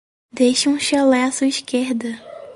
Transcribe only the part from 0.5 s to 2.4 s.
um chalé à sua esquerda.